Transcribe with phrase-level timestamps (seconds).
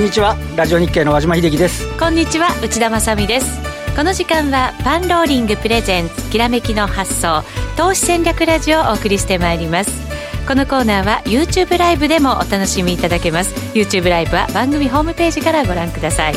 [0.00, 0.34] んにちは。
[0.56, 1.86] ラジオ日経の和島秀樹です。
[1.98, 3.60] こんにちは内田まさです。
[3.94, 7.44] この時間はパンローリングプレゼンツきらめきの発想
[7.76, 9.90] 投資戦略ラジオをお送りしてまいります。
[10.48, 13.54] このコーナーは YouTube ライブでもお楽しみいただけます。
[13.74, 16.34] YouTube ライブは番組ホームページからご覧ください。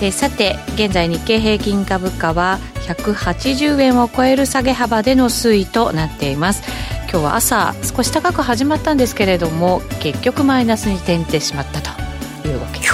[0.00, 6.62] でさて現在日経平均株価は180円を超える下げ幅での推移となっています。
[7.10, 12.05] 今日は朝少し高く始まったんですけれども結局マイナスに転じてしまったと。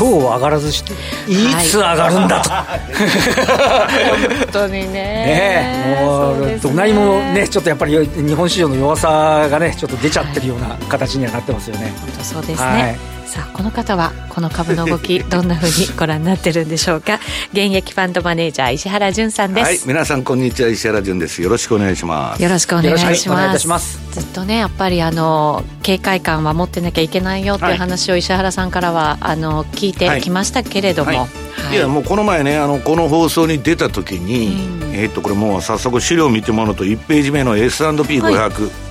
[0.03, 0.95] 今日上がらずして
[1.31, 4.93] いつ上がるんだと、はい、本当にね。
[4.93, 17.21] ねもうう、ね、何もねちょっとやっぱり日本市場の弱さがねちょっと出ちゃってるような形にはなってますよね、本当そうですね、はいさあこの方はこの株の動き どんなふうにご覧になってるんでしょうか？
[17.53, 20.69] 現役ファンドマネージャー石原潤さんです、はい、皆さんこんにちは。
[20.69, 21.43] 石原潤です。
[21.43, 22.43] よろしくお願いします。
[22.43, 23.99] よろしくお願いします。
[24.13, 31.19] ずっとねやっぱりあの警戒感は持ってなきゃいけないよっていう話を石原さんからはあの聞いてきましたけれども、はい。
[31.19, 31.27] は
[31.75, 38.51] い、いやもうこの前ねあのこの放送に出た時に、えー、っとこれもう早速資料を見てもらうと1ページ目の S&P500、はい。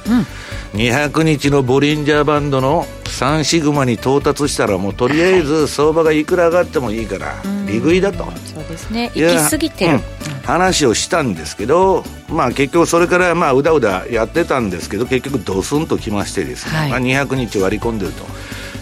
[0.09, 0.27] うん。
[0.73, 7.35] 200日のボリンジャーバンドの3シグマに到達したらもうとりあえず相場がいくら上がってもいいから
[7.67, 9.11] 利食いだと、そうですね。
[9.13, 9.99] 行き過ぎてる、うん、
[10.43, 18.25] 話をしたんですけどまあ結局それからまあうだうだやってたんですけど結局ドスンときましてですね、はい、まあ、200日割り込んでると。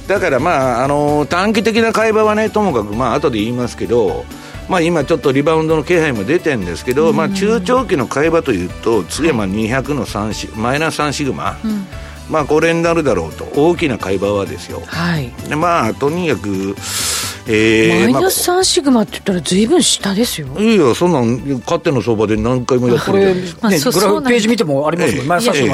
[0.08, 4.26] だからまああの短期的な会話はねともかくまあ後で言いますけど
[4.70, 11.88] まあ、今ちょっとリバウンドの気配も出てるんですけど、まあ、中長期の買い場というと次はまあ200の3シ、マイナス3シグマ、うん
[12.30, 13.46] まあ、これになるだろうと。
[13.56, 16.76] 大きな買い場はですよ、はい、でまあとにかく
[17.52, 20.48] えー、マイナス3シグマって言ったらずいぶん下ですよ。
[20.60, 25.26] いやそんなん勝手の相場で何回もやってるこれ、ね、まあ、グラフページ見てもありますもん、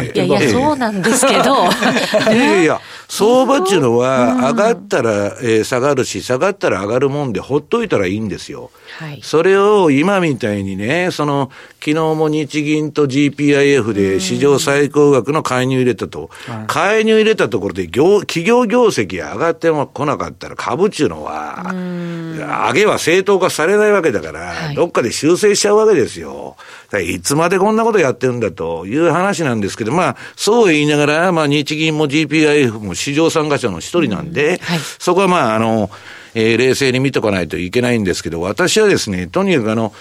[0.06, 1.66] えー、いやいやそうなんですけど。
[2.32, 8.72] いやいや 相場っていうのは上がったら、えー、下がるし下がったら上がるもんでほっといたらいいんですよ。
[8.98, 16.30] はい、それを今みたいにね、その、昨日も日銀と GPIF で史上最高額の介入入れたと、
[16.68, 26.56] 介入入れたところで業、企業業績が上がっても来なかったら株っていうのは、上げは正当化されないわけだから、はい、どっかで修正しちゃうわけですよ。
[27.04, 35.90] いつまでこんなことやってるんだという話なんですけど、まあ、そう言いながら、まあ、日銀も GPIF も市場参加者の一人なんで、はい、そこはまあ、あの、
[36.34, 39.94] えー、冷静に見とかないといけないんですけど、私はですね、とにかくあの、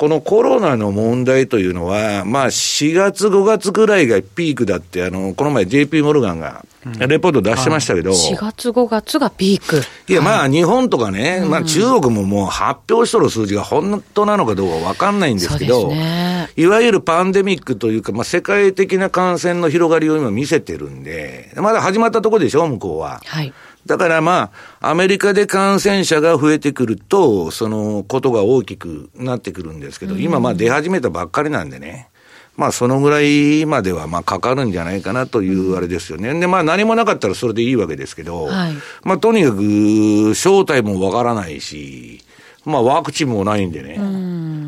[0.00, 6.64] このコロナの問題というのは、まあ、4月、5月ぐらいがピークだって、あの、この前 JP モルガンが、
[7.06, 9.82] レポート出してましたけど、うん、4月、5月がピーク。
[10.08, 23.20] いや、まあ、日本とかね、まあ、中国ももう発表しとる数字が本当なのかどうかわかんないんですけど、ね、いわゆるパンデミックというか、まあ、世界的な感染の広がりを今見せてるんで、まだ始まったところでしょ、向こうは。
[23.26, 23.52] はい。
[23.86, 32.08] だからまあ、アメリカで感染者が増えてくると、そのことが大きくなってくるんですけど、今まあ出始めたばっかりなんでね。
[32.56, 36.38] まあそのぐらいまではまあかかるんじゃないかなというあれですよね。
[36.38, 42.20] でまあ何もなかったらそれでいいわけですけど、はい、まあとにかく正体もわからないし、
[42.66, 43.96] まあワクチンもないんでね。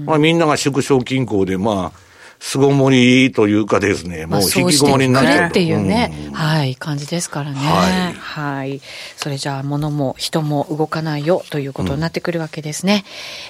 [0.07, 1.99] まあみんなが縮小均衡でまあ、
[2.45, 7.57] 巣ごもりというかですね、もう引きこもりになっちゃうっていうね、うん、はい、感じですからね。
[7.57, 8.13] はい。
[8.15, 8.81] はい。
[9.17, 13.05] それじゃあ、物も人も動かないよということになってくるわけですね。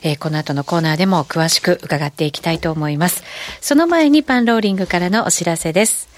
[0.05, 3.25] うん、えー、この後のコーナーでも詳しく伺っていきたいと思います。
[3.63, 6.09] その前にパンローリングからのお知らせです。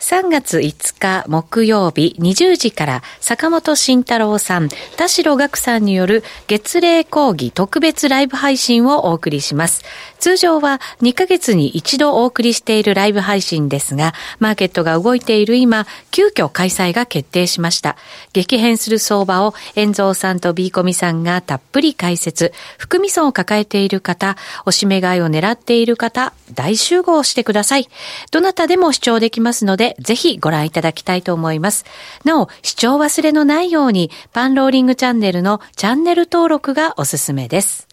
[0.00, 9.84] 3月5日木曜日20時から坂本慎太郎さん、田代岳さんによる月例講義特別ライブ配信をお送りします。
[10.18, 17.96] 通常は2ヶ月に一度お送りしているライブ配信ですが、マーケットが動いている今、急遽開催が決定しました。
[18.32, 27.88] 激変する相場を、遠蔵さんとビーコミさんがたっぷり解説、含み損を抱えている方、おしめ買いを狙っている方、大集合してください。
[28.30, 31.84] どなたでも視聴できますので、ぜひご覧いただきたいと思います。
[32.24, 37.90] なお、視聴忘れのないように、パンローリングチャンネルのチャンネル登録がおすすめです。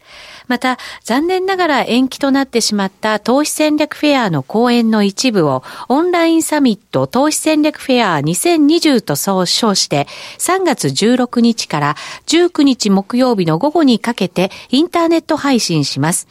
[0.48, 10.08] また、残念ながら延期となってしまった投資戦略フェアの講演の一部をオンラインサミット投資戦略フェア2020と総称して
[10.38, 11.96] 3月16日から
[12.28, 16.28] 19日木曜日の午後にかけてインターネット配信します。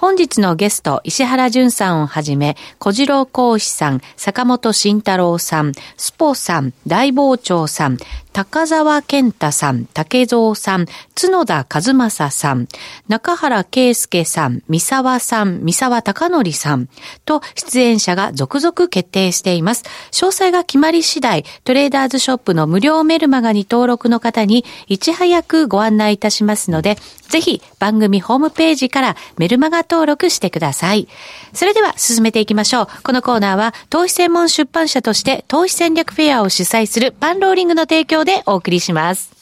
[0.00, 7.98] 本日のゲスト、石原淳さんをはじめ、小次郎講師さん、坂本慎太郎さん、スポさん、大傍聴さん、
[8.32, 10.86] 高沢健太さん、竹蔵さん、
[11.20, 12.68] 角田和正さん、
[13.08, 16.88] 中原圭介さん、三沢さん、三沢隆則さん
[17.24, 19.82] と出演者が続々決定しています。
[20.12, 26.96] 詳細が決まり次第、トレーダーズショップの無料メルマガに登録の方にいち早くご案内いたしますので、
[27.28, 31.08] ぜひ番組ホームページからメルマガ登録してください。
[31.52, 32.88] それでは進めていきましょう。
[33.02, 39.38] このコーナーは投資専門出版社として投資戦略フェアを主催するパンローリングの提供でお送りします。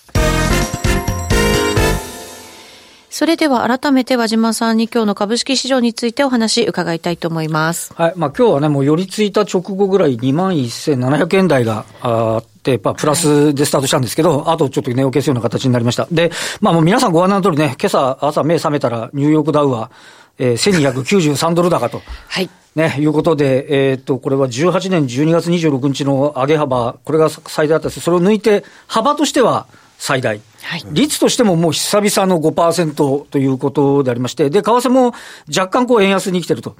[3.16, 7.94] それでは改めて和島さんに今日の株式市場についてお話伺いたいと思います。
[7.94, 8.12] はい。
[8.14, 16.06] まあ今日はね、もう寄り付いた直後ぐらい21,700円台があって、まあ、プラスでスタートしたんですけど、はい、あとちょっと値を消すような形になりました。
[16.12, 19.90] で、まあもう皆さんご案内の通りね、今朝朝目覚めたらニューヨークダウは、
[20.38, 22.02] えー、1293ドル高と。
[22.28, 22.50] はい。
[22.74, 29.66] ね、いうことで、えっ、と、これは18年12月26日の上げ幅、これが最大だったですそれを抜いて、幅としては
[29.98, 30.40] 最大。
[30.62, 35.14] はい、率としてももう久々の5%ということでありまして、で、為替も
[35.48, 36.76] 若干こう円安に来てると。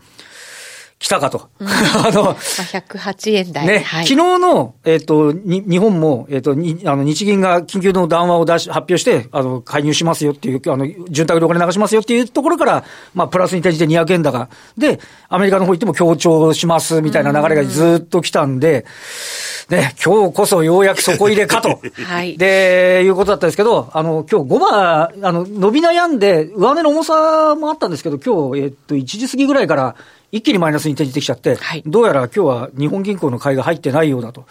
[0.99, 1.51] 来たかと。
[1.61, 3.67] うん、 あの、108円台。
[3.67, 12.85] ね、はい、昨日の、えっ、ー、と、に、日本も、えっ、ー、と、に、あの、日銀が緊急の談話を出し、発表して、あの、介入しますよっていう、あの、潤沢でお金流しますよっていうところから、
[13.15, 14.49] まあ、プラスに転じて200円高。
[14.79, 14.99] で、
[15.29, 18.87] アメリカの方行っても強調しますみたいな流れがずっと来たんで、
[19.69, 21.81] ね、今日こそようやく底入れかと。
[22.07, 22.39] はい。
[22.39, 29.97] で、いうことだったんですけど、あの、今日5番、あの、伸び悩んで、上値の重さもあったんですけど、今日、えっと、1時過ぎぐらいから、
[30.33, 34.47] 一気にマイナスに転じてきちゃって、はい、どうやら今日は日本銀行の買いが入ってないようだと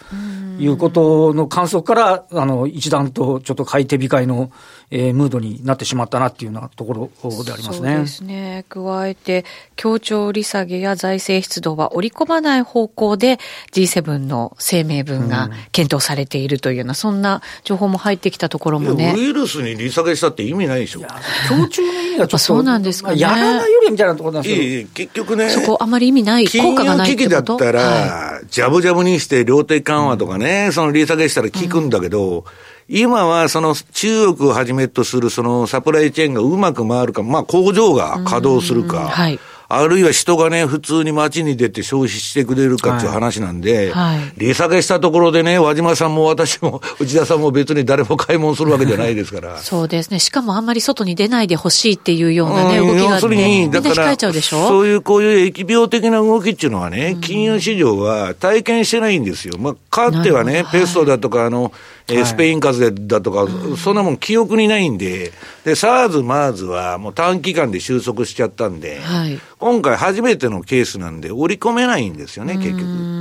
[0.58, 4.50] いうことの観測から、あの、一段とちょっと買い手控えの、
[4.90, 7.94] えー、ムードになってしまったなっていうようなところでありますね。
[7.94, 8.64] そうですね。
[8.68, 9.44] 加えて、
[9.74, 13.38] 協調利下げや財政出動は織り込まない方向で
[13.72, 19.14] G7 の声明文が検討されているというような、そんな情報も入ってきたところもね。
[19.16, 21.00] ウイルスに利下げしたって意味ないでしょ。
[21.00, 22.38] 協調の意味がちょっと。
[22.38, 23.18] そうなんですかね。
[23.18, 24.88] やらないよりみたいなところなんですけど。
[24.94, 25.50] 結局ね。
[25.50, 27.56] そこあまり意味ない、効果がないってこと？
[27.56, 32.44] だったら、はい、ジャブジャブにして量的緩和とかね、うん、その利下げしたら効くんだけど、うん
[32.88, 49.58] 今はその中国をはじめとするそのサプライチェーンがうまく回るか、まあ工場が稼働するか、はい、あるいは人がね、普通に街に出て消費してくれるかっていう話なんで、はいはい、利下げしたところでね、和島さんも私も 内田さんも別に誰も買い物するわけじゃないですから。
[49.62, 50.20] そうですね。
[50.20, 59.58] しかもあんまり外に出ないでほしいっていうようなね、動きがあって、要するに、だから、そういうこういう疫病的な動きっていうのはね、金融市場は体験してないんですよ。
[59.58, 61.72] まあ、かってはね、ペストだとか、あの、
[62.08, 65.32] えー、スペイン風邪だとか、そんなもん記憶にないんで、
[65.64, 73.16] で、SARS、MERS はもう短期間で収束しちゃったんで、はい、今回初めてのケースなんで、織り込めないんですよね、結局。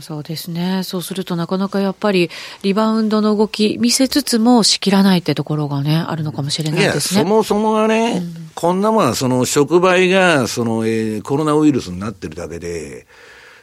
[0.00, 0.82] そうですね。
[0.82, 2.30] そうするとなかなかやっぱり
[2.62, 7.20] リバウンドの動き見せつつもしきらないってところがね、あるのかもしれないですね。
[7.20, 13.06] そもそもがね、うん、こんなものはその触媒がその、えー、コロナウイルスになってるだけで、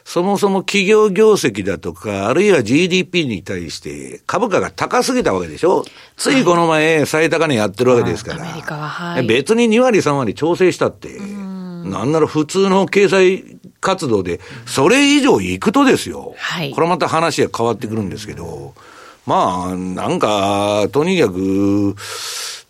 [0.04, 5.84] そもそも企業業績だとか、あるいは GDP に対して株価が高すぎたわけでしょ？
[6.16, 8.42] ついこの前、最高値やってるわけですから。
[8.42, 16.34] アメリカは、はい、別に2割3割調整したって、なんなら普通の経済活動で、それ以上行くとですよ。
[16.36, 18.74] はい、これまた話が変わってくるんですけど、
[19.26, 21.96] まあ、なんか、とにかく、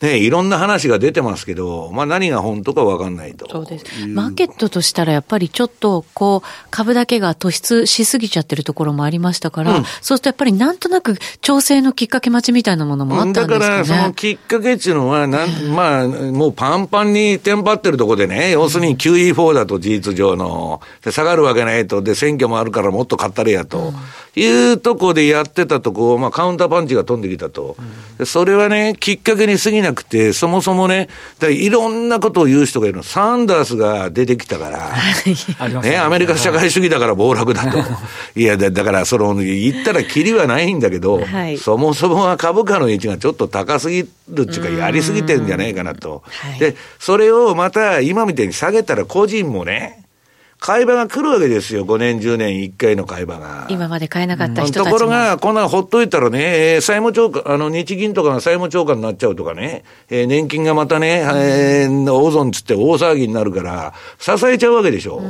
[0.01, 3.49] ね、いろんな話が出てますけど、まあ何が本当か分かんないと。
[3.49, 4.07] そうです。
[4.07, 13.61] マーケットとしたらやっぱりちょっと、こう、株だけが突出しすぎちゃってるところもありましたから、うん、そうするとやっぱりなんとなく調整のきっかけ待ちみたいなものもあったんですかね。
[13.61, 23.79] だからそのきっかけっていうのは、なん、まあ、もうパンパンにテンパってるところでね、要するに QE4 だと事実上の、で、下がるわけないと、で、選挙もあるからもっと買ったれやと。
[23.79, 23.95] うん
[24.37, 27.77] いうとこでやってたとこ、まあ、カウンターパンチが飛んできたと、
[28.19, 31.09] うん、それはね、きっかけに過ぎなくて、そもそもね、
[31.41, 34.93] いろんなことを言う人がいるの、サンダースが出てきたから、
[35.81, 37.79] ね、アメリカ社会主義だから暴落だと、
[38.37, 38.45] い。
[38.45, 46.23] やだ、だからその、言ったらきりはないんだけど、 はい、そもそもは株価の位置がちょっと高すぎるっていうか、やりすぎてんじゃないかなと。
[46.59, 50.04] で、それをまた今みたいに下げたら個人もね、
[50.65, 51.85] 買い場が来るわけですよ。
[51.85, 53.67] 5年、10年、1回の買い場が。
[53.69, 65.21] 今まで買えなかった人たちところが、こんなほっといたらね、債務超過、あの、日銀とかが債務超過になっちゃうとかね、えー、年金がまたね、えー、大損つって大騒ぎになるから、支えちゃうわけでしょ。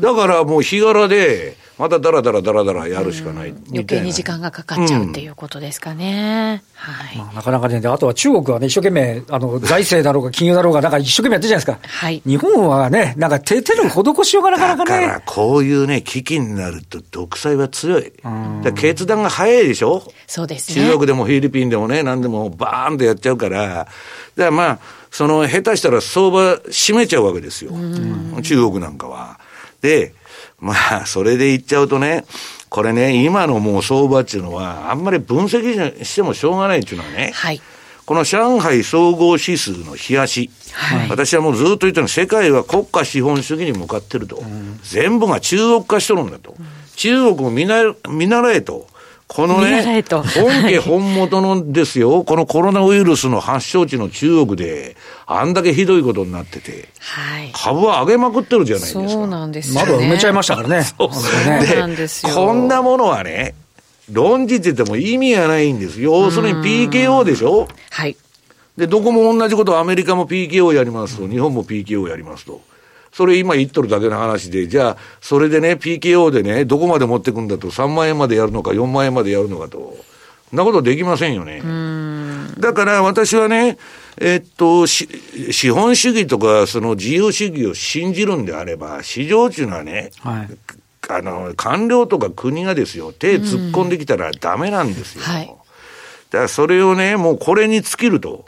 [0.00, 6.62] だからもう日柄で、まただらだらだらだらやるしかない、余計に時間がかかっちゃうっていうことですかね。
[6.74, 7.16] はい。
[7.16, 12.06] まあ、なかなかね、あとは中国はね、一生懸命、あの、財政だろうが金融だろうが、なんか一生懸命やってるじゃないですか。
[12.06, 12.22] はい。
[12.24, 15.00] 日本はね、なんか手、手の施しようがなかなかね。
[15.00, 18.12] だから、こういうね、危機になると独裁は強い。
[18.76, 20.04] 決断が早いでしょ？
[20.28, 20.86] そうですね。
[20.86, 23.88] 中国でもフィリピンでもね、何でもバーンとやっちゃうから、だか
[24.36, 24.78] らまあ、
[25.10, 27.72] その、下手したら相場閉めちゃうわけですよ。
[28.40, 29.40] 中国なんかは。
[29.82, 30.14] で、
[30.62, 32.24] まあ、それで言っちゃうとね、
[32.68, 37.60] これね、今のもう相場っていうのは、あんまり分析してもしょうがないっていうのはね、はい、
[38.06, 48.86] この上海総合指数の冷やし、はい、私はもうずっと言ってるの世界は国家資本主義に向かってると、うん、全部が中国化しとるんだと、うん、中国を見習えと、
[49.34, 54.94] このね、本家本元のですよ、 このコロナウイルスの発祥地の中国で、
[55.26, 59.08] あんだけひどいことになってて、はい、株は上げまくってるじゃないですか。
[59.08, 59.92] そうなんですよ、ね。
[59.92, 60.84] 窓埋めちゃいましたからね。
[60.98, 61.10] そう
[61.66, 63.54] でこんなものはね、
[64.10, 66.02] 論じてても意味がないんです。
[66.02, 66.54] 要するに
[66.90, 67.68] PKO でしょ？
[67.90, 68.16] はい。
[68.76, 72.60] で、どこも同じことアメリカも PKO やりますと、日本も PKO やりますと。
[73.12, 79.96] それ今言っとるだけの話で、じゃあ、それでね、PKO でね、どこまで持ってくんだと、3万円までやるのか、4万円までやるのかと。
[80.48, 81.62] そんなことできませんよね。
[82.58, 83.78] だから私はね、
[84.18, 85.08] えっと、資
[85.70, 90.48] 本主義とか、その自由主義を信じるんであれば、市場っていうのはね、はい、
[91.08, 95.22] あの、官僚とか国がですよ、手突っ込んできたらダメなんですよ。
[95.22, 95.58] はい、だか
[96.42, 98.46] らそれをね、もうこれに尽きると。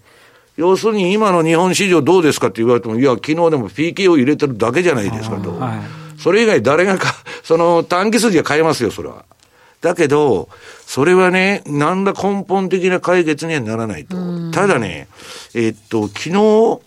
[0.57, 5.59] 要するに今の日本市場どうですかって言われても、いや、昨日でも PK を入れてるだけじゃないですかと。
[5.59, 9.25] はい、それ以外誰がか、 その短期筋は変えますよ、それは。
[9.81, 10.49] だけど、
[10.87, 14.17] それはね、なんだ根本的な解決にはならないと。
[14.51, 15.09] ただね、
[15.55, 16.81] えー、っと、昨日、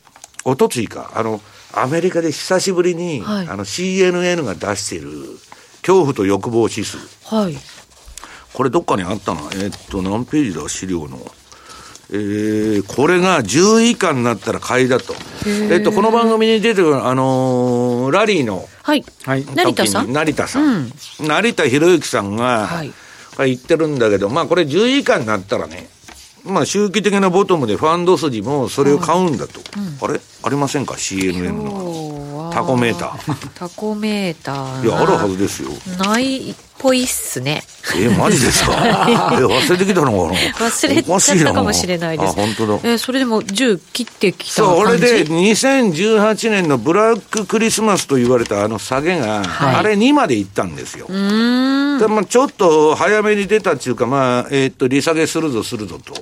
[0.45, 1.41] おとついか、あの、
[1.74, 5.12] アメリカで久しぶりに、はい、あの CNN が出している
[5.81, 6.97] 恐怖と欲望指数。
[7.25, 7.57] はい。
[8.53, 9.41] これどっかにあったな。
[9.53, 11.19] えー、っと、何ページだ、資料の。
[12.10, 15.14] えー、これが10位以下になったら買いだと。
[15.46, 19.04] えっと、この番組に出てる、あのー、ラリーの、はい。
[19.26, 20.14] 成田さん？
[20.14, 20.64] 成田さん。
[21.20, 22.94] うん、成田博之さんが、はい。
[23.40, 25.90] 言ってるんだけど、まあこれ10位以下になったらね、
[26.46, 29.60] まあ周期的なボトムでファンド筋もそれを買うんだと。
[29.78, 30.22] うん、あれ？
[30.44, 32.07] ありませんか ?CNN の。
[32.58, 33.50] タコメーター。
[33.54, 34.86] タコメーター。
[34.86, 35.70] いや、あるはずですよ。
[36.00, 37.64] ないぽいっすね。
[37.96, 38.74] えマジですか？
[39.34, 40.40] え、忘れてきたのかな？
[40.68, 42.30] 忘れちゃったかもしれないです。
[42.32, 42.80] あ、本当だ。
[42.84, 51.06] えそれでも10切ってきたそう、俺で2018年のブラッククリスマスと言われたあの下げが、はい、あれ2までいったんですよ。
[51.10, 52.00] うん。
[52.00, 56.14] でまあ、ちょっと早めに出たっていうか、まあ、えー、っと、利下げするぞするぞと。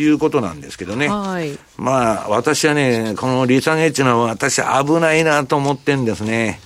[0.00, 1.08] いうことなんですけどね。
[1.08, 1.58] はい。
[1.76, 6.60] まあ、私はね、この利下げっていうのは私危ないなと思ってんですね。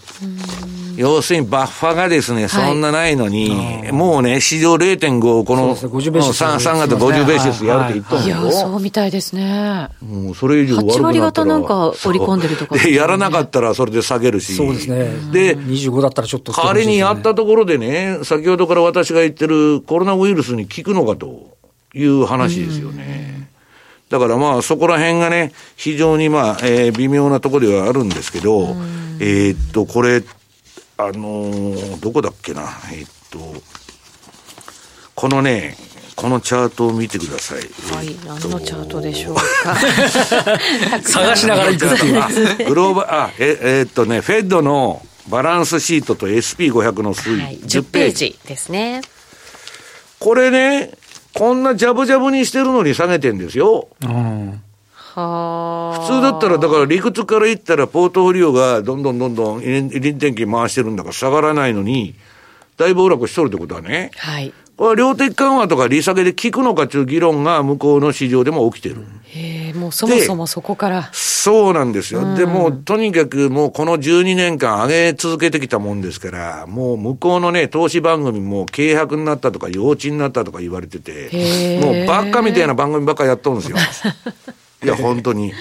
[0.96, 9.88] 要するにバッファがですね、そんなないのに、もうね、市場0.5、この、3, 3月50ベーシスやるって言ったんいや、そうみたいですね。
[10.00, 10.98] もうそれ以上悪くなったら。
[10.98, 14.54] 8割方なんか織り込んでるとか、で、やらなかったらそれで下げるし。
[14.54, 15.10] そうですね。
[15.32, 21.52] で、25だったらちょっと、仮にやったところでね、先ほどから私が言ってるコロナウイルスに効くのかと
[21.94, 23.48] いう話ですよね。
[24.08, 28.76] だからまあそこら辺がね、非常にまあ、えー、微妙なところではあるんですけど、
[29.20, 30.22] えっと、これ、
[30.98, 33.62] あのー、どこだっけな、えー、っと、
[35.14, 35.76] このね、
[36.14, 37.60] このチャートを見てください。
[37.94, 39.42] はい、何のチャートでしょうか。
[41.02, 42.68] 探しながら行くっていう。
[42.68, 49.00] グローバル、あ、え、えー、っとね、フェッドのバランスシートと SP500 の推移、はい、10ページですね。
[50.18, 50.92] これね、
[51.34, 53.88] こんなジャブジャブにしてるのに下げてんですよ。
[54.02, 54.62] うん。
[55.14, 62.14] は普通だったら、だから理屈から言ったら、ポートフォリオがどんどんどんどん臨転機回してるんだから下がらないのに、
[62.76, 64.10] 大暴落しとるってことはね。
[64.16, 64.52] はい。
[64.76, 69.04] これは量的緩和とか利下げで効くのかという議論が向こうの市場でも起きてる。
[69.24, 71.10] へえ、もうそもそもそこから。
[71.12, 72.34] そうなんですよ。
[72.36, 83.76] で、もとにかくもうこの12年間上げ続けてきたもんですから、もう向こうのね、投資番組も軽薄になったとか幼稚になったとか言われてて、もうばっかみたいな番組ばっかやっとるんですよ。
[84.82, 85.48] いや、本当に。
[85.48, 85.52] い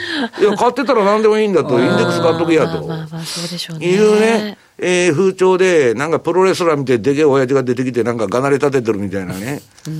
[0.43, 2.87] や、買ってたら何でもいいんだと、 インデックス買っとけやと。
[2.87, 3.87] まあまあ、そうでしょうね。
[3.87, 9.61] いうね、えー、風潮で、なんかプロレスラー見て、でけえ親父が出てきて、なんかがなれ立ててるみたいなね。
[9.87, 9.91] う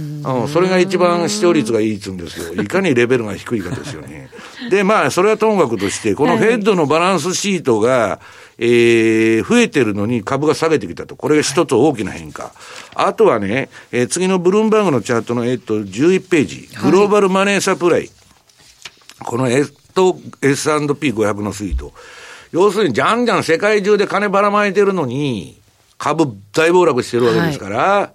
[0.46, 2.54] ん、それが一番視聴率がいいっつうんですよ。
[2.62, 4.30] いかにレベルが低いかですよね。
[4.72, 8.20] で、まあ、それはともかくとして、このヘッドのバランスシートが、
[8.58, 11.16] えー、増えてるのに株が下げてきたと。
[11.16, 12.52] これが一つ大きな変化。
[12.96, 16.70] あとはね、えー、次のブルームバーグのチャートの、えっと、11ページ。
[16.82, 18.10] グローバルマネーサプライ。
[19.26, 21.94] この S と S&P500 の推移と。
[22.52, 25.60] 要するに、じゃんじゃん世界中で金ばらまいてるのに、
[25.98, 28.12] 株大暴落してるわけですから、は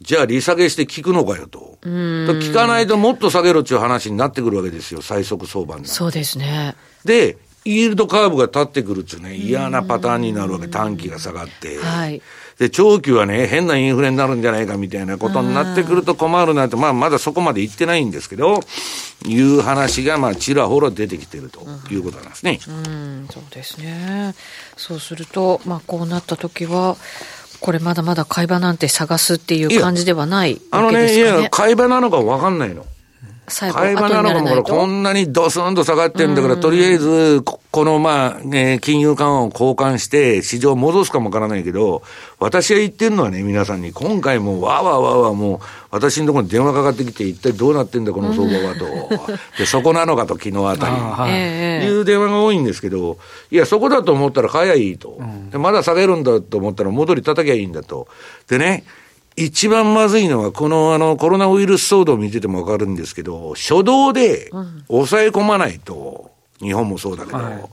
[0.00, 1.78] い、じゃあ利下げして効くのかよと。
[1.82, 6.76] 効かないともっと下げろっていう話になってくるわけですよ、最速相場にそうですね。
[7.04, 11.78] で、イールドカーブが立ってくるっていうね、嫌なパターンになるわけ、短期が下がって。
[11.78, 12.22] はい。
[12.60, 18.60] で、長期はね、変なインフレになるんじゃないかみたいなことになってくると困るなと、まあ、まだそこまで言ってないんですけど、
[19.26, 22.60] いう話が、まあ、ちらほら出てきてるということなんですね。
[22.68, 22.80] うん、う
[23.24, 24.34] んそうですね。
[24.76, 26.96] そうすると、まあ、こうなった時は、
[27.58, 30.88] これまだまだ買い場なんて探すっていう感じではないわけですかね。
[30.88, 32.86] あのね、いや、買い場なのか分かんないの。
[33.46, 42.02] 買い場なのかもこんなにドスンと下がってるんだから、とりあえず、このまあ、ね、金融緩和を交換して、市場戻すかもわからないけど、
[42.40, 45.60] 私が言ってるのはね、皆さんに、今回もわーわーわーわーもう、
[45.90, 48.86] 私のところに電話かかってきて、一体どうなってんだ、この相場はと。
[49.58, 50.96] で、そこなのかと、昨日あたり。
[50.96, 53.18] はい、いう電話が多いんですけど、
[53.50, 55.20] いや、そこだと思ったら買えばいいと。
[55.52, 58.08] で、まだ下げるんだと思ったら戻り叩きゃいいんだと。
[58.48, 58.84] でね、
[59.36, 64.50] 一番まずいのは、このあのコロナウイルス騒動を見ててもわかるんですけど、初動で
[64.88, 67.64] 抑え込まないと、日本もそうだけど、はい、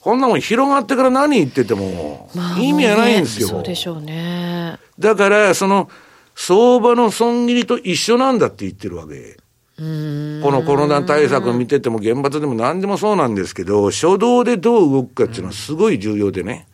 [0.00, 3.48] こんなもん広がってから何言ってても、意味はないんですよ。
[3.48, 4.78] まあね、そうでしょうね。
[4.98, 5.90] だから、その、
[6.36, 9.38] 相場の損切りと一緒なんだって言ってるわけ。
[9.76, 16.68] このコロナ対策見てても、原発でも何でもそうなんですけど、初動でどう動くかっていうのはすごい重要でね。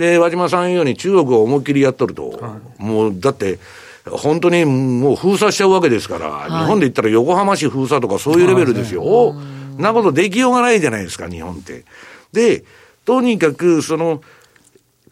[0.00, 3.58] で、和島さん言うように中国を思いっきりやっとると、はい、もうだって、
[4.10, 9.34] 本当にもう封鎖しちゃうわけですから、はい、日本で言ったら横浜市封鎖とかそういうレベルですよ。
[9.34, 9.40] ね、
[9.76, 11.84] なことできようがないじゃないですか、日本って。
[12.32, 12.64] で、
[13.04, 14.22] とにかく、その、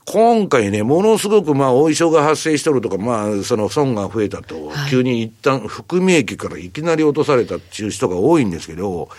[0.07, 9.11] 今回ね、ものすごくまあ、お衣装が発生しとるとか、まあ、その損が増えたと、はい、急に一旦含み益からいきなり落とされたっていう人が多いんですけど、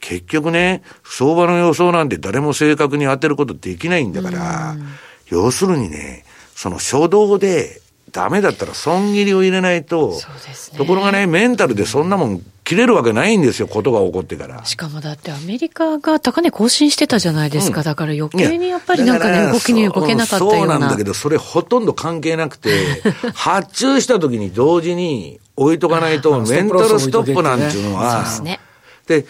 [0.00, 4.76] 結局ね、相場の予想なんて誰も正確に当てることできないんだから、
[5.30, 7.80] 要するにね、その初動で、
[8.12, 10.16] ダメだったら損切りを入れないと、ね、
[10.76, 14.64] ところがね、メンタルでそんなもん切れるわけないんですよ、ことが起こってから。
[14.64, 20.58] しかもだってアメリカが高値更新してたじゃないですか、うん、だから余計にやっぱりなんかね、動きに動けなかったような。
[20.58, 23.02] そうなんだけど、それほとんど関係なくて、
[23.34, 28.24] 発注した時に同時に置いとかないと、メンタルストップなんていうのは、
[29.06, 29.26] で、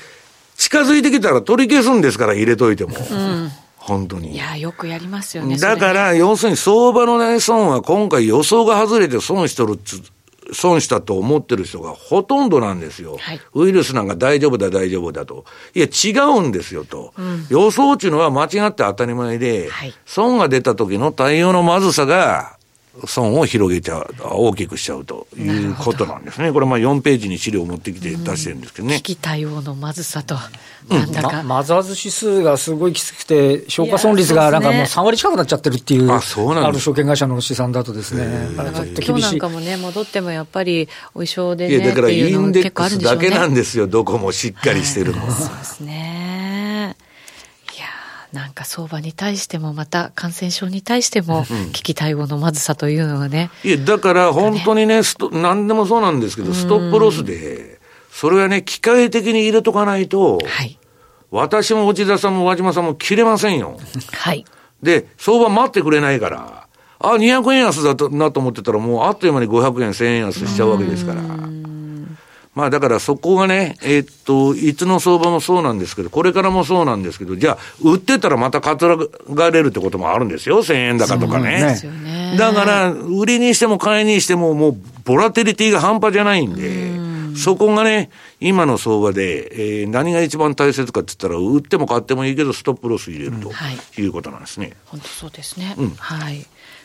[0.56, 2.96] 近づいてきたら取り消すんですから、入れといても。
[3.10, 3.52] うん
[3.88, 4.34] 本当に。
[4.34, 5.56] いや、よくやりますよね。
[5.56, 10.02] だから、要するに相場のね、損は今回予想が外れて損しとるっつ、
[10.52, 13.16] 損したと思ってる人がほとんどなんですよ。
[13.18, 15.44] はい、ウイルスなんか大丈夫だ、大丈夫だと。
[15.74, 17.12] いや、違うんですよと。
[17.16, 22.57] うん、予想っていうのは間違って当たり前で、はい、損が出た時の対応のまずさが、
[23.06, 26.52] 損を広げちゃう、大きくしちゃうということなんですね。
[26.52, 28.96] これまあ4ページに資料を持ってきて出してるんですけどね。
[28.96, 30.36] 危機対応のまずさと、
[30.88, 45.32] なんだか、マザーズ指数がすごいきつくて、消化損率がなんかもう3割近くなっちゃってるっていう、あそうなんある証券会社の試算だとですね、ちょっと今日なんかもね、戻ってもやっぱり、お衣装でね、いやだからインデックスだけなんですよ、どこもしっかりしてるのは。
[45.32, 46.57] そうですね。
[48.32, 53.50] なんか相場に対しても、また感染症に対しても、危機対応のまずさというのはね。
[53.64, 60.78] いや、だから本当にね、スト何でもそうなんですけど、ストップロスで、それはね、機械的に入れとかないと、はい、
[61.30, 63.78] 私も内田さんも和島さんも切れませんよ。
[64.12, 64.44] はい。
[64.82, 66.66] で、相場待ってくれないから、
[67.00, 71.22] あ、200円安だなと思ってたら、もうあっという間に500円、1000円安しちゃうわけですから。
[72.58, 78.84] まあだからそこがね、えー、っと、いつの相場もそうなんですけど、これからもそうなんですけど、じゃあ、売ってたらまたかつ
[79.32, 81.80] がれるってこともあるんですよ、1000円高とかね。
[81.84, 93.52] ねだから、売りにしても買いにしても、もう、ボラテリティが半端じゃないんで、そこがね、今の相場で、えー、何が一番大切かって言ったら、売っても買ってもいいけど、ストップロス入れると、
[94.00, 94.72] いうことなんですね。
[94.86, 95.76] 本当そうですね。
[95.78, 96.44] うん、はい。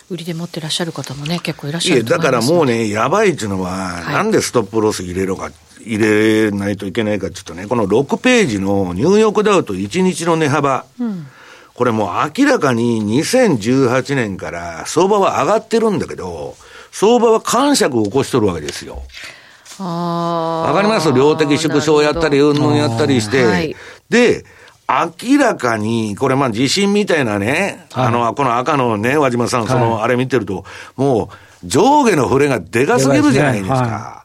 [0.10, 11.28] 売りで持ってらっしゃる方もね、結構いらっしゃるいや、だからもうね、やばいっていうのは、はい、なんでストップロス入れろか、入れないといけないかっていうとね、この6ページのニューヨークダウと1日の値幅、うん、
[11.74, 16.56] これもう明らかに2018年から相場は上がってるんだけど、
[16.92, 19.02] 相場は感触を起こしとるわけですよ。
[19.80, 21.12] わかります？
[21.12, 23.76] 量的縮小やったり、うんぬんやったりして、はい、
[24.08, 24.46] で、
[24.88, 30.66] 明らかに、これまあ地震みたいなね、はい、あの、この赤のね、和島さん、その、あれ見てると、
[30.96, 31.30] も
[31.64, 34.24] う、上下の触れがでかすぎるじゃないですか。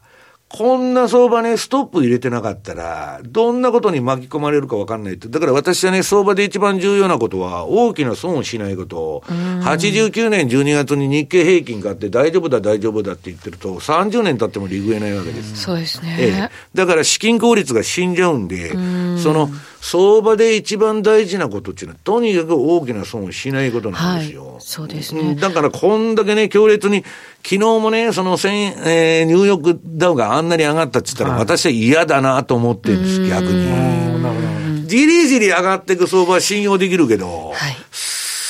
[0.49, 5.27] こんな相場ね、ストップ入れてなかったら、どんなことに巻き込まれるか分かんないって。
[5.27, 9.23] だから私はね、相場で一番重要なことは、大きな損をしないこと。
[9.27, 15.55] 89年12月に日経平均買って大丈夫だ、大丈夫だって言ってると、30年経っても利食えないわけです。
[15.55, 16.17] そうですね。
[16.19, 16.49] ええ。
[16.73, 24.53] だから資金効率が死んじゃうんで、んその、相場で一番大事なことっていうのは、とにかく大きな損をしないことなんですよ。
[24.53, 25.35] はい、そうですね。
[25.35, 27.03] だから、こんだけね、強烈に、
[27.43, 34.87] 昨日もね、その、えー、ニューヨークダウがあんなに上がったって言ったら、はい、私は嫌だなと思ってるんです、逆に。
[34.87, 37.77] じりじり上がっていく相場は信用できるけど、はい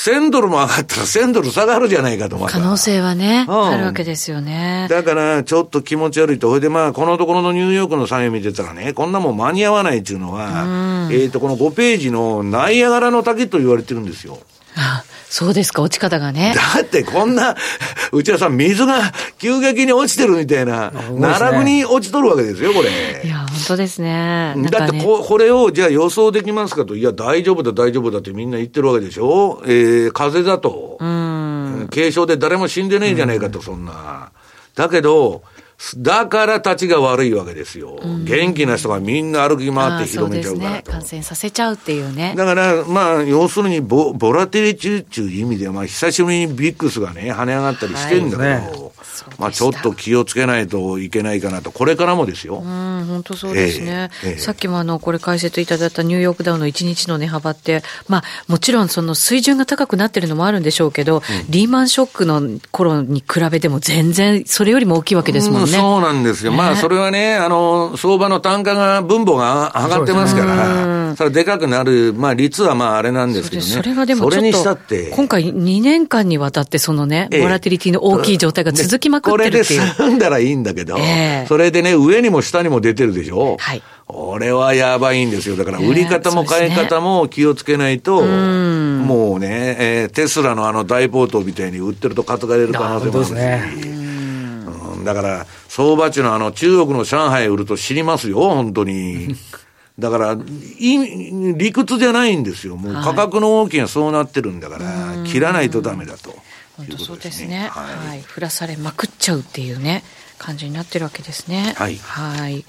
[0.00, 4.86] 1000ドルも上がったら1000ドル下がるじゃないかと、可能性はね、うん、あるわけですよね。
[4.88, 14.38] だから、ちょっと気持ち悪いと、ほいでまあ、このところのニューヨークのサイン見てたらね、こんなもん間に合わないっていうのは、えっ、ー、と、この5ページのナイアガラの滝と言われてるんですよ。
[15.30, 16.54] そうですか、落ち方がね。
[16.74, 17.54] だってこんな、
[18.12, 23.22] 内田さん、水が急激に落ちてるみたいな、並ぶに落ちとるわけですよ、これ。
[23.24, 24.54] いや、本当ですね。
[24.56, 30.96] ねだってこ、これを、じゃあ予想できますかと、いや、大丈夫だ、大丈夫だってみんな言ってるわけでしょえー、風邪だと。
[30.98, 31.88] うん。
[31.94, 34.32] 軽症で誰も死んでねえじゃないかと、そんな。
[34.74, 35.42] だけど、
[35.96, 37.98] だから立ちが悪いわけですよ。
[38.02, 42.34] うん、元気な人がみんな歩き回って広めちゃうからね、感染させちゃうっていうね。
[42.36, 48.90] だから、まあ、要するにボ、ボラテリティっていう意味では、まあ、久しぶりにビックスがね、跳ね上がったりしてんだけど、はい
[49.38, 52.58] まあ、ちょっと気をつけないといけないかなと、これからもですよ。
[52.58, 54.10] うん、本当そうですね。
[54.22, 65.66] えーえー、さっきもあの、これ解説いただいたニューヨークダウの1日の値幅って、まあ、もちろんその水準が高くなってるのもあるんでしょうけど、うん、リーマンショックの頃に比べても全然それよりも大きいわけですもんね。
[65.66, 66.52] うん、そうなんですよ。
[66.52, 73.68] まあ、それはね、あの、相場の単価が、分母が上がってますから、それでかくなる、まあ、率はまあ、あれなんですけどね。
[73.68, 79.80] それがでもちょっと、今回2年間にわたってそのね、ボラティリティの大きい状態が続きまくってるっていう。
[79.80, 83.56] これで済んだらいいんだけど、えー、それでね、上にも下にも出てるでしょ。
[83.58, 83.82] はい。
[84.12, 85.56] 俺はやばいんですよ。
[85.56, 93.32] だから、売り方も買い方も気をつけないと、もうね、えー、テスラのあの大暴騰みたいに売ってると担がれる可能性もあるし。
[93.32, 93.72] ね
[94.96, 95.46] うん、だから、
[95.80, 99.34] 相場中のあの中国の上海売ると知りますよ、本当に。
[99.98, 100.32] だから、
[100.78, 102.76] い理屈じゃないんですよ。
[102.76, 106.34] もう価格の大きなそうなってるんだから、切らないとダメだと。
[106.76, 107.70] 本当そうですね。
[107.70, 108.24] はい、はい。
[108.34, 110.04] 降らされまくっちゃうっていうね、
[110.38, 111.74] 感じになってるわけですね。
[111.76, 111.96] はい。
[111.96, 112.64] はい。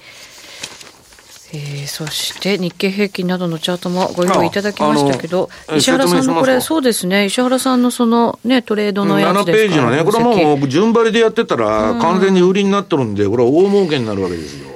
[1.54, 14.71] えー、そして日経平均などのチャートもご用意いただきましたけど、石原さんのこれ、そうですね、石原さんのそのね、トレードのやつです7ページのね、これはもう順張りでやってたら、完全に売りになってるんで、これは大儲けになるわけですよ。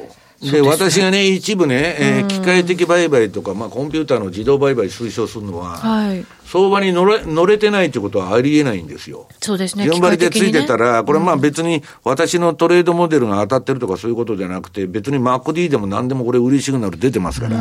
[0.50, 9.28] で、ね、私がね、一部ね、えー、機械的売買とか、まあ、コンピューターの自動売買推奨するのは、はい、相場に乗れ乗れてないってことはありえないんですよ。
[9.40, 9.84] そうですね。
[9.84, 17.56] 順張りでついてたら、ね、これまあ別に私のトレードモデルが当たってるとかそういうことじゃなくて、別に MacD でも何でもこれ売りシグナル出てますから、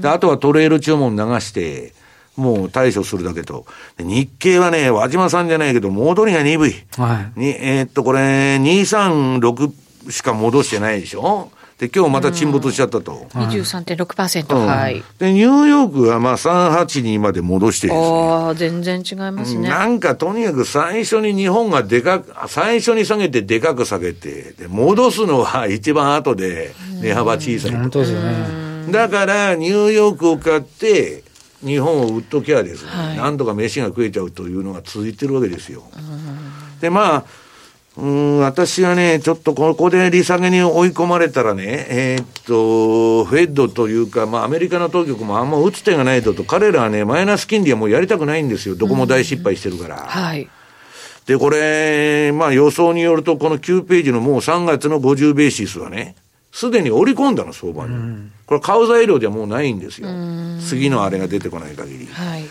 [0.00, 1.92] であとはトレール注文流して、
[2.36, 3.66] もう対処するだけと。
[3.98, 6.74] 日経はね、和島さんじゃないけど、戻りが鈍い。
[6.96, 7.40] はい。
[7.40, 9.70] にえー、っと、これ、236
[10.10, 11.50] しか戻してないでしょ？
[11.78, 13.26] で、今日また沈没しちゃったと。
[13.34, 15.02] 23.6%、うん、はい。
[15.18, 18.06] で、ニューヨークはまあ382まで戻してですね。
[18.06, 19.68] ああ、全然違いますね。
[19.68, 27.70] なんかとにかく最初に日本がでかく、最初に下げてでかく下げて、で、戻すのは一番後で値幅小さい。
[27.72, 28.92] 本当ですよね。
[28.92, 31.24] だから、ニューヨークを買って、
[31.64, 35.84] 日本を売っときゃですね、はい、なんとか飯が食えちゃうというのが続いてるわけですよ。
[36.80, 37.24] で、まあ、
[37.94, 48.76] うん、私はね、ちょっとここで利下げに追い込まれたらね、えー、っと、フェッドというか、まあ、アメリカの当局もあんま打つ手がないとと、彼らはね、マイナス金利はもうやりたくないんですよ。
[48.76, 49.96] どこも大失敗してるから。
[49.96, 50.48] はい。
[51.26, 56.16] で、これ、まあ予想によると、この9ページのもう3月の50ベーシスはね、
[56.50, 58.30] すでに織り込んだの、相場に。
[58.46, 60.08] これ買う材料ではもうないんですよ。
[60.66, 62.06] 次のあれが出てこない限り。
[62.06, 62.44] はい。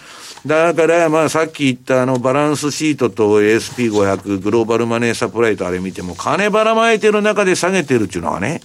[0.45, 8.61] だから、まあ、さっき言ったあの、バランスシートと ASP500、グローバルマネーサプライとあれ見ても、金ばらまいてる中で下げてるっていうのはね、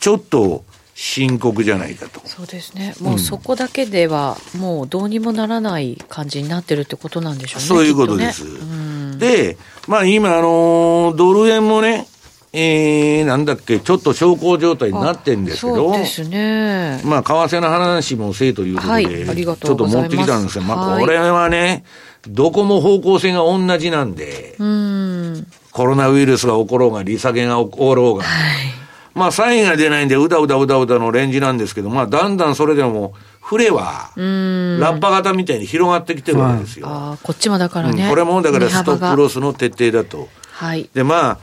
[0.00, 0.64] ちょっと、
[1.00, 2.20] 深刻じゃないかと。
[2.24, 2.92] そうですね。
[3.00, 7.68] もうそこだけでは、もうどうにもならない感じになってるってことなんでしょうね。
[7.68, 8.42] そういうことです。
[8.42, 12.07] ね、で、まあ今、あの、ドル円もね、
[12.52, 17.00] えー、なんだっけ、ちょっと小康状態になってんですけど、そうですね。
[17.04, 20.64] まあ、為替の話もせいということで、はい、ちょっと持ってきたんですよ。
[20.64, 21.84] まあ、これはね、
[22.26, 28.30] どこも方向性が同じなんで、うんコロナウイルスが起ころうが、利下げが起ころうが、は
[28.62, 28.68] い、
[29.14, 36.88] まあ、サインが出ないんで、うだうだうだうだのレンジなんですけど、まあ、だんだんそれでも、フレは、ラッパ型みたいに広がってきてるわけですよ。
[36.88, 38.10] ああ、こっちもだからね、うん。
[38.10, 40.28] これもだからストップロスの徹底だと。
[40.50, 40.90] はい。
[40.92, 41.38] で、まあ、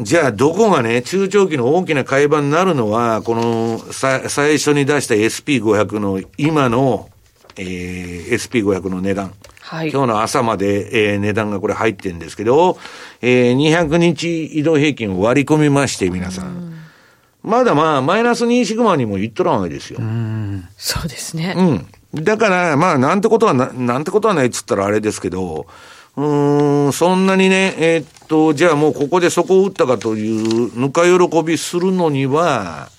[0.00, 7.10] じゃあ、どこがね、中長期の大きな買い場になるのは、この、さ、最初に出した SP500 の今の、
[7.56, 9.32] えー、SP500 の値段。
[9.60, 9.90] はい。
[9.90, 12.78] 今日の朝まで、えー、値段がこれ入ってるんですけど、
[13.20, 16.72] えー、200日移動平均を割り込みまして、皆さん。
[17.42, 20.00] まだまあ、マイナス2シグマにもいっとらんわけですよ。
[20.76, 21.54] そうですね。
[22.14, 22.24] うん。
[22.24, 25.66] だから、まあ、なんてことはな、なんてことはないっつったらあれですけど、
[26.16, 32.90] うん、そんなにね、えー、っと、じゃあもうここでそこを打ったかという、ぬか喜びするのには、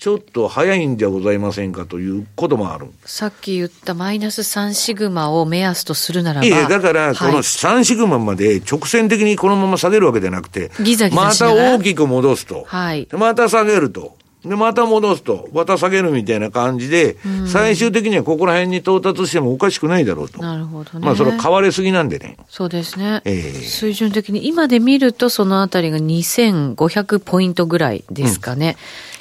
[0.00, 2.86] ちょっと早いんじゃございませんかということもある。
[3.04, 6.46] さっき言ったマイナス3シグマを目安とするならば。
[6.46, 12.64] いや、だから、この3シグマまで直線的にこのまま下げるわけじゃなくて、ギザギザまた大きく戻すと。
[12.66, 13.08] はい。
[13.12, 14.16] また下げると。
[14.44, 20.40] で、また戻すと、また下げるみたいな感じで、最終的にはここら辺に到達してもおかしくないだろうと。
[20.42, 21.04] なるほどね。
[21.04, 22.36] まあ、それ変わりすぎなんでね。
[22.48, 23.20] そうですね。
[23.24, 28.76] えー、水準的に、今で見るとそのあたりが2500ポイントぐらいですかね。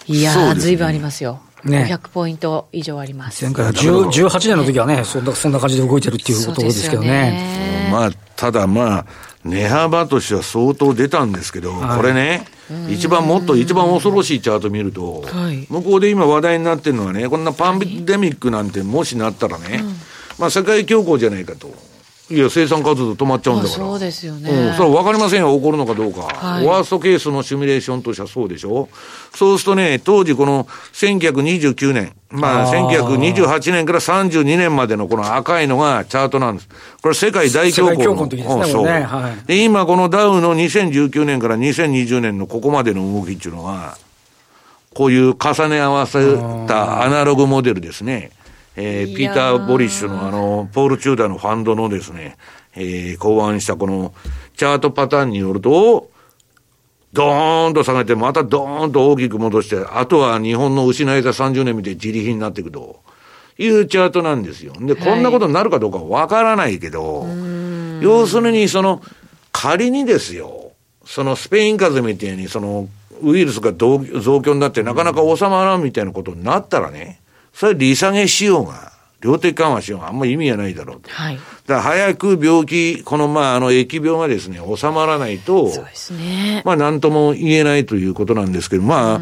[0.07, 1.41] うん、いやー、ずいぶんありますよ。
[1.65, 3.43] ね、500ポイント以上あります。
[3.43, 7.09] 前回18年の時はね、そんなそんな感じで動いてるっていうことですけどね。
[7.09, 9.05] ねまあ、ただまあ、
[9.43, 12.45] 値幅としては相当出たんですけど、はい、これね、
[12.89, 19.83] 一番もっと一番恐ろしいチャート見ると、はい、向こうで今話題になってるのはね、こんなパンデミックなんてもしなったらね、
[20.37, 21.88] まあ世界恐慌じゃないかと。
[22.31, 23.75] いや、生産活動止まっちゃうんだから。
[23.75, 24.49] そうですよね。
[24.51, 26.21] うん、それは分かりませんよ、起こるのかどうか。
[26.21, 28.87] はい、ワーストケースのシミュレーションとしてはそうでしょ
[29.33, 36.69] そうするとね、当時この1929年、まあ、1928年から32年までのこの赤いのがチャートなんです。
[37.01, 38.15] これ世界大恐慌の。
[38.15, 43.97] の時ですね、そう、ねはい、で、今このダウの2019年から2020年のここまでの動きっていうのは、
[44.93, 46.37] こういう重ね合わせ
[46.67, 48.31] たアナログモデルですね。
[48.75, 52.37] えー、ピーター・ボリッシュのあの、ポール・チューダーのファンドのですね、
[52.75, 54.13] えー、考案したこの
[54.55, 56.09] チャートパターンによると、
[57.11, 63.01] ドーンと下げて、またドーンと大きく戻して、あとは日本の失えた30年見て自利品になっていくと
[63.57, 64.73] いうチャートなんですよ。
[64.79, 67.25] で、こんなことになるかどうかわからないけど、
[68.01, 69.01] 要するにその、
[69.51, 70.71] 仮にですよ、
[71.03, 72.87] そのスペイン風邪みたいにその
[73.23, 73.99] ウイルスが増
[74.41, 77.18] 強になってなかなか収まらんみたいなことになったらね、
[77.53, 81.09] それ利下げしようが、量的緩和しようがあんまり意味がないだろうと。
[81.09, 81.35] はい。
[81.35, 86.61] だから早く病気、このまああの疫病がですね、収まらないと、そうですね。
[86.65, 89.19] まあ何とも言えないということなんですけど、まあ、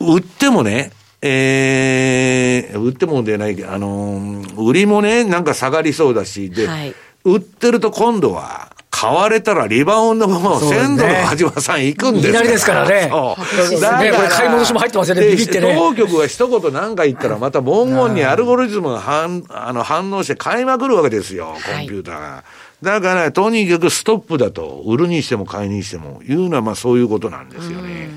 [0.00, 8.73] 売ってもね、えー、売っても出ない、あの売りもね、なんか下がりそうだし、で、はい、売ってると今度は、
[9.04, 12.32] 買われたらリバウンドも1000ドルの八幡さん行くんですから。
[12.32, 13.08] いきなりですからね。
[13.12, 13.36] そ
[13.76, 13.80] う。
[13.80, 15.74] だから、ね、これ買い戻しも入ってますよね、ビビってね。
[15.78, 22.20] 当局が一言何か言ったら、また文言にアルゴリズムが反あの反応して買いまくるわけですよ、コンピューターが。
[22.20, 22.42] はい
[22.82, 28.10] だから、とにかくストップだと、売るにしても買いにしても、いうのはまあそういうことなんですよね。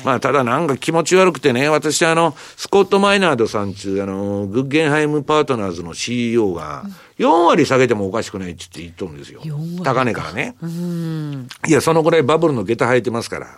[0.00, 6.84] はい、まあただなんか気持ち悪くてね、私あの、スコット・マイナードさんちゅう、あの、グッゲンハイム・パートナーズの CEO が、
[7.18, 9.42] 4割下げてもおかしくないって言って言っとるんですよ。
[9.84, 10.56] 高値からね。
[11.66, 13.46] いや、そのぐらいバブルの下駄履いてますから。
[13.46, 13.52] だ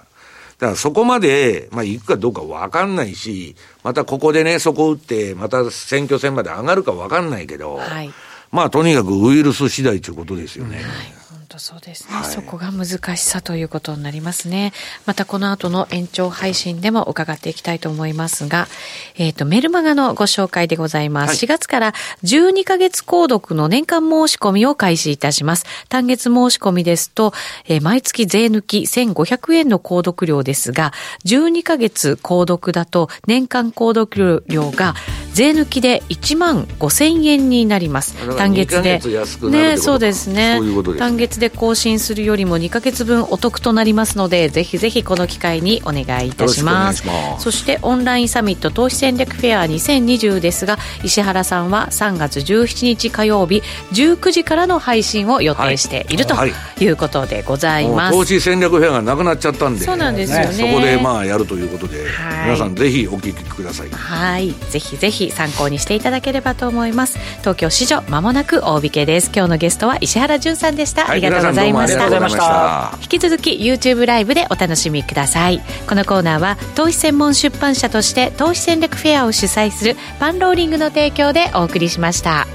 [0.69, 8.13] からそこまで、まあ行くかどうかわかんないし、またここでね、そこ打って、また選挙戦まで上がるかわかんないけど、はい
[8.53, 10.77] まあ、とにかくウイルス次第ということですよね。
[10.77, 11.22] はい
[11.53, 14.73] 当そうですね、はい、そこが難しさということになりますね。
[15.07, 18.69] またこの後の延長配信でも伺っていきたいと思いますが、
[19.17, 21.31] えっ、ー、と、メルマガのご紹介でございます。
[21.31, 21.93] はい、4月から
[22.25, 25.67] 12ヶ月購読の年間申し込みを開始いたします。
[25.89, 27.35] 単月申し込みですと、
[27.67, 30.93] えー、毎月税抜き1500円の購読料ですが、
[31.27, 34.95] 12ヶ月購読だと年間購読料が
[35.35, 38.15] 税抜きで1万5000円になります。
[38.37, 39.01] 単月で。
[39.51, 40.61] ね、そうですね。
[40.99, 47.03] 単月で更新するよりも2か月分お得となりますのでぜひぜひこの機会にお願いいたします。
[47.39, 56.87] そしてオンラインサミット投資戦略フェア2020ですが石原さんは3月17日火曜日19時からの配信を予定している、とい。
[56.87, 58.17] うことでございます。
[58.17, 60.53] 投資戦略フェアがなくなっちゃったんでそうなんですよね。
[60.53, 62.05] そこでまあやるということで、
[62.45, 63.91] 皆さんぜひお聞きください。
[63.91, 64.55] はい。
[64.71, 67.19] ぜひぜひ参考にしていただければと思います。
[67.41, 69.31] 東京市場まもなく大引けです。
[69.35, 71.73] 今日のゲストは石原潤さんでした、ありがとうござい
[72.21, 72.99] ました。
[73.03, 75.61] 引き続き YouTube ライブでお楽しみください。
[75.89, 82.47] このコーナーは投資専門出版社として投資戦略フェアを主催するパンローリングの提供でお送りしました。